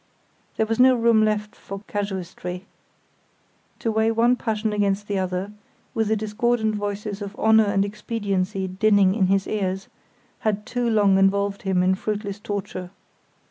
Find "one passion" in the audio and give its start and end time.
4.09-4.73